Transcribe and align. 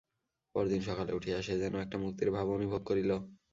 পরদিন 0.55 0.81
সকালে 0.81 1.11
উঠিয়া 1.13 1.37
সে 1.41 1.53
যেন 1.61 1.73
একটা 1.81 1.97
মুক্তির 1.97 2.29
ভাব 2.31 2.47
অনুভব 2.51 2.81
করিল। 2.85 3.11